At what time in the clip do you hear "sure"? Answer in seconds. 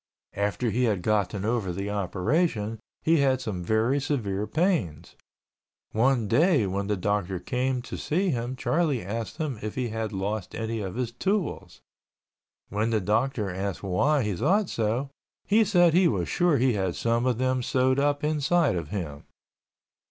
16.27-16.57